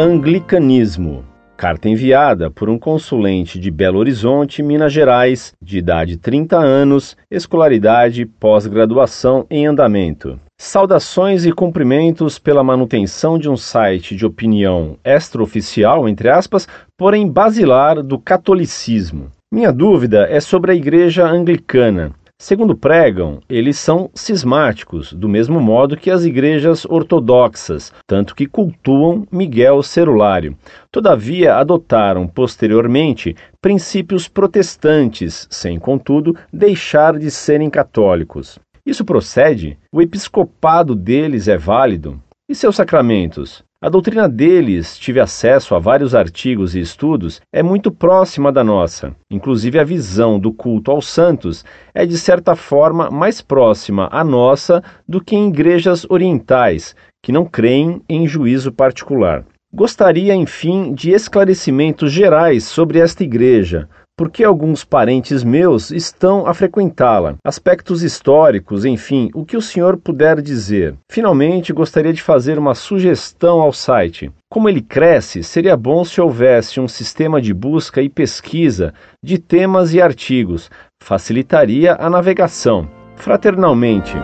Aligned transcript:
Anglicanismo. 0.00 1.22
Carta 1.58 1.86
enviada 1.86 2.50
por 2.50 2.70
um 2.70 2.78
consulente 2.78 3.58
de 3.58 3.70
Belo 3.70 3.98
Horizonte, 3.98 4.62
Minas 4.62 4.94
Gerais, 4.94 5.52
de 5.60 5.76
idade 5.76 6.16
30 6.16 6.56
anos, 6.56 7.14
escolaridade 7.30 8.24
pós-graduação 8.24 9.44
em 9.50 9.66
andamento. 9.66 10.40
Saudações 10.58 11.44
e 11.44 11.52
cumprimentos 11.52 12.38
pela 12.38 12.64
manutenção 12.64 13.38
de 13.38 13.50
um 13.50 13.58
site 13.58 14.16
de 14.16 14.24
opinião 14.24 14.96
extraoficial, 15.04 16.08
entre 16.08 16.30
aspas, 16.30 16.66
porém 16.96 17.30
basilar 17.30 18.02
do 18.02 18.18
catolicismo. 18.18 19.30
Minha 19.52 19.70
dúvida 19.70 20.26
é 20.30 20.40
sobre 20.40 20.72
a 20.72 20.74
Igreja 20.74 21.26
Anglicana. 21.26 22.12
Segundo 22.42 22.74
pregam, 22.74 23.38
eles 23.50 23.78
são 23.78 24.10
cismáticos, 24.14 25.12
do 25.12 25.28
mesmo 25.28 25.60
modo 25.60 25.94
que 25.94 26.10
as 26.10 26.24
igrejas 26.24 26.86
ortodoxas, 26.86 27.92
tanto 28.06 28.34
que 28.34 28.46
cultuam 28.46 29.26
Miguel 29.30 29.82
Cerulário. 29.82 30.56
Todavia, 30.90 31.56
adotaram 31.56 32.26
posteriormente 32.26 33.36
princípios 33.60 34.26
protestantes, 34.26 35.46
sem, 35.50 35.78
contudo, 35.78 36.34
deixar 36.50 37.18
de 37.18 37.30
serem 37.30 37.68
católicos. 37.68 38.58
Isso 38.86 39.04
procede? 39.04 39.76
O 39.92 40.00
episcopado 40.00 40.94
deles 40.94 41.46
é 41.46 41.58
válido? 41.58 42.18
E 42.48 42.54
seus 42.54 42.74
sacramentos? 42.74 43.62
A 43.82 43.88
doutrina 43.88 44.28
deles, 44.28 44.98
tive 44.98 45.20
acesso 45.20 45.74
a 45.74 45.78
vários 45.78 46.14
artigos 46.14 46.74
e 46.74 46.80
estudos, 46.80 47.40
é 47.50 47.62
muito 47.62 47.90
próxima 47.90 48.52
da 48.52 48.62
nossa. 48.62 49.16
Inclusive, 49.30 49.78
a 49.78 49.84
visão 49.84 50.38
do 50.38 50.52
culto 50.52 50.90
aos 50.90 51.08
santos 51.08 51.64
é, 51.94 52.04
de 52.04 52.18
certa 52.18 52.54
forma, 52.54 53.10
mais 53.10 53.40
próxima 53.40 54.06
à 54.12 54.22
nossa 54.22 54.82
do 55.08 55.18
que 55.18 55.34
em 55.34 55.48
igrejas 55.48 56.04
orientais, 56.10 56.94
que 57.22 57.32
não 57.32 57.46
creem 57.46 58.02
em 58.06 58.28
juízo 58.28 58.70
particular. 58.70 59.46
Gostaria, 59.72 60.34
enfim, 60.34 60.92
de 60.92 61.12
esclarecimentos 61.12 62.12
gerais 62.12 62.64
sobre 62.64 62.98
esta 62.98 63.24
igreja, 63.24 63.88
porque 64.20 64.44
alguns 64.44 64.84
parentes 64.84 65.42
meus 65.42 65.90
estão 65.90 66.46
a 66.46 66.52
frequentá-la. 66.52 67.36
Aspectos 67.42 68.02
históricos, 68.02 68.84
enfim, 68.84 69.30
o 69.32 69.46
que 69.46 69.56
o 69.56 69.62
senhor 69.62 69.96
puder 69.96 70.42
dizer. 70.42 70.94
Finalmente, 71.10 71.72
gostaria 71.72 72.12
de 72.12 72.20
fazer 72.20 72.58
uma 72.58 72.74
sugestão 72.74 73.62
ao 73.62 73.72
site. 73.72 74.30
Como 74.50 74.68
ele 74.68 74.82
cresce, 74.82 75.42
seria 75.42 75.74
bom 75.74 76.04
se 76.04 76.20
houvesse 76.20 76.78
um 76.78 76.86
sistema 76.86 77.40
de 77.40 77.54
busca 77.54 78.02
e 78.02 78.10
pesquisa 78.10 78.92
de 79.24 79.38
temas 79.38 79.94
e 79.94 80.02
artigos. 80.02 80.70
Facilitaria 81.02 81.96
a 81.98 82.10
navegação. 82.10 82.90
Fraternalmente. 83.16 84.14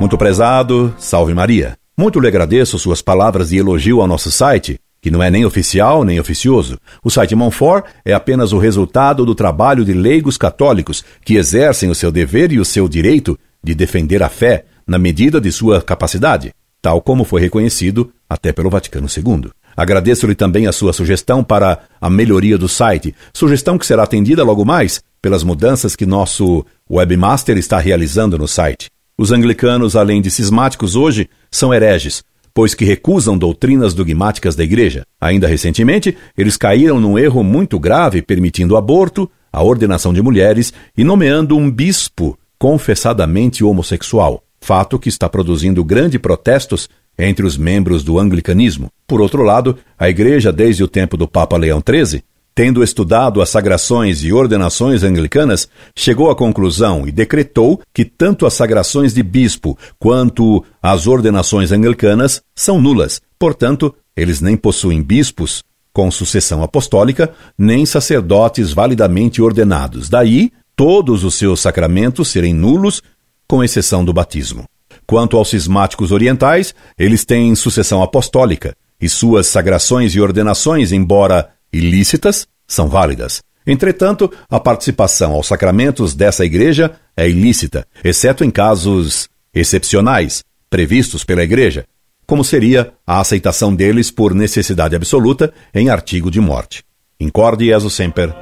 Muito 0.00 0.18
prezado, 0.18 0.92
salve 0.98 1.32
Maria. 1.32 1.78
Muito 1.96 2.18
lhe 2.18 2.26
agradeço 2.26 2.76
suas 2.76 3.00
palavras 3.00 3.50
de 3.50 3.58
elogio 3.58 4.00
ao 4.00 4.08
nosso 4.08 4.32
site 4.32 4.80
que 5.06 5.10
não 5.12 5.22
é 5.22 5.30
nem 5.30 5.44
oficial 5.44 6.02
nem 6.02 6.18
oficioso. 6.18 6.80
O 7.00 7.12
site 7.12 7.36
Monfort 7.36 7.84
é 8.04 8.12
apenas 8.12 8.52
o 8.52 8.58
resultado 8.58 9.24
do 9.24 9.36
trabalho 9.36 9.84
de 9.84 9.92
leigos 9.92 10.36
católicos 10.36 11.04
que 11.24 11.36
exercem 11.36 11.88
o 11.88 11.94
seu 11.94 12.10
dever 12.10 12.50
e 12.50 12.58
o 12.58 12.64
seu 12.64 12.88
direito 12.88 13.38
de 13.62 13.72
defender 13.72 14.20
a 14.20 14.28
fé 14.28 14.64
na 14.84 14.98
medida 14.98 15.40
de 15.40 15.52
sua 15.52 15.80
capacidade, 15.80 16.52
tal 16.82 17.00
como 17.00 17.22
foi 17.22 17.40
reconhecido 17.40 18.10
até 18.28 18.52
pelo 18.52 18.68
Vaticano 18.68 19.06
II. 19.06 19.48
Agradeço-lhe 19.76 20.34
também 20.34 20.66
a 20.66 20.72
sua 20.72 20.92
sugestão 20.92 21.44
para 21.44 21.78
a 22.00 22.10
melhoria 22.10 22.58
do 22.58 22.68
site, 22.68 23.14
sugestão 23.32 23.78
que 23.78 23.86
será 23.86 24.02
atendida 24.02 24.42
logo 24.42 24.64
mais 24.64 25.00
pelas 25.22 25.44
mudanças 25.44 25.94
que 25.94 26.04
nosso 26.04 26.66
webmaster 26.90 27.56
está 27.56 27.78
realizando 27.78 28.36
no 28.36 28.48
site. 28.48 28.90
Os 29.16 29.30
anglicanos, 29.30 29.94
além 29.94 30.20
de 30.20 30.32
cismáticos 30.32 30.96
hoje, 30.96 31.30
são 31.48 31.72
hereges, 31.72 32.24
pois 32.56 32.74
que 32.74 32.86
recusam 32.86 33.36
doutrinas 33.36 33.92
dogmáticas 33.92 34.56
da 34.56 34.64
Igreja. 34.64 35.04
Ainda 35.20 35.46
recentemente, 35.46 36.16
eles 36.34 36.56
caíram 36.56 36.98
num 36.98 37.18
erro 37.18 37.44
muito 37.44 37.78
grave 37.78 38.22
permitindo 38.22 38.78
aborto, 38.78 39.30
a 39.52 39.62
ordenação 39.62 40.10
de 40.10 40.22
mulheres 40.22 40.72
e 40.96 41.04
nomeando 41.04 41.54
um 41.54 41.70
bispo 41.70 42.38
confessadamente 42.58 43.62
homossexual, 43.62 44.42
fato 44.58 44.98
que 44.98 45.10
está 45.10 45.28
produzindo 45.28 45.84
grandes 45.84 46.18
protestos 46.18 46.88
entre 47.18 47.44
os 47.44 47.58
membros 47.58 48.02
do 48.02 48.18
anglicanismo. 48.18 48.90
Por 49.06 49.20
outro 49.20 49.42
lado, 49.42 49.76
a 49.98 50.08
Igreja, 50.08 50.50
desde 50.50 50.82
o 50.82 50.88
tempo 50.88 51.18
do 51.18 51.28
Papa 51.28 51.58
Leão 51.58 51.82
XIII, 51.86 52.22
Tendo 52.56 52.82
estudado 52.82 53.42
as 53.42 53.50
sagrações 53.50 54.24
e 54.24 54.32
ordenações 54.32 55.02
anglicanas, 55.02 55.68
chegou 55.94 56.30
à 56.30 56.34
conclusão 56.34 57.06
e 57.06 57.12
decretou 57.12 57.82
que 57.92 58.02
tanto 58.02 58.46
as 58.46 58.54
sagrações 58.54 59.12
de 59.12 59.22
bispo 59.22 59.76
quanto 59.98 60.64
as 60.82 61.06
ordenações 61.06 61.70
anglicanas 61.70 62.40
são 62.54 62.80
nulas. 62.80 63.20
Portanto, 63.38 63.94
eles 64.16 64.40
nem 64.40 64.56
possuem 64.56 65.02
bispos 65.02 65.62
com 65.92 66.10
sucessão 66.10 66.62
apostólica, 66.62 67.30
nem 67.58 67.84
sacerdotes 67.84 68.72
validamente 68.72 69.42
ordenados. 69.42 70.08
Daí, 70.08 70.50
todos 70.74 71.24
os 71.24 71.34
seus 71.34 71.60
sacramentos 71.60 72.28
serem 72.28 72.54
nulos, 72.54 73.02
com 73.46 73.62
exceção 73.62 74.02
do 74.02 74.14
batismo. 74.14 74.64
Quanto 75.06 75.36
aos 75.36 75.50
cismáticos 75.50 76.10
orientais, 76.10 76.74
eles 76.98 77.22
têm 77.22 77.54
sucessão 77.54 78.02
apostólica, 78.02 78.74
e 79.00 79.08
suas 79.08 79.46
sagrações 79.46 80.14
e 80.14 80.20
ordenações, 80.20 80.90
embora 80.90 81.50
ilícitas 81.76 82.46
são 82.66 82.88
válidas. 82.88 83.42
Entretanto, 83.66 84.32
a 84.48 84.60
participação 84.60 85.32
aos 85.32 85.48
sacramentos 85.48 86.14
dessa 86.14 86.44
igreja 86.44 86.92
é 87.16 87.28
ilícita, 87.28 87.86
exceto 88.04 88.44
em 88.44 88.50
casos 88.50 89.28
excepcionais 89.52 90.44
previstos 90.70 91.24
pela 91.24 91.42
igreja, 91.42 91.84
como 92.26 92.44
seria 92.44 92.92
a 93.06 93.20
aceitação 93.20 93.74
deles 93.74 94.10
por 94.10 94.34
necessidade 94.34 94.94
absoluta 94.94 95.52
em 95.74 95.88
artigo 95.88 96.30
de 96.30 96.40
morte. 96.40 96.84
Incorde 97.18 97.66
Jesus 97.66 97.94
Semper, 97.94 98.34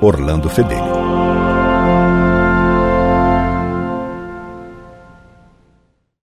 Orlando 0.00 0.48
Fedeli. 0.48 1.35